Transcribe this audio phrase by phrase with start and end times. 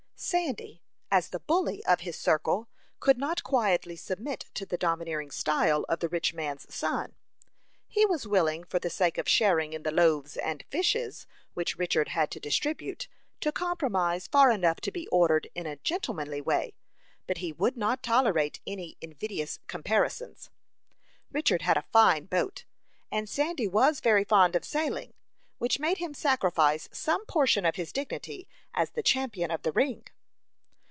[0.23, 2.69] Sandy, as the "bully" of his circle,
[2.99, 7.15] could not quietly submit to the domineering style of the rich man's son.
[7.87, 11.25] He was willing, for the sake of sharing in the "loaves and fishes,"
[11.55, 13.07] which Richard had to distribute,
[13.39, 16.75] to compromise far enough to be ordered in a gentlemanly way;
[17.25, 20.51] but he would not tolerate any invidious comparisons.
[21.31, 22.63] Richard had a fine boat,
[23.11, 25.15] and Sandy was very fond of sailing,
[25.57, 30.03] which made him sacrifice some portion of his dignity as the champion of the ring.